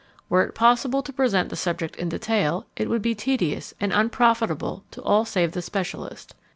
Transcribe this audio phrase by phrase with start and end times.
[0.29, 4.83] Were it possible to present the subject in detail, it would be tedious and unprofitable
[4.89, 6.33] to all save the specialist.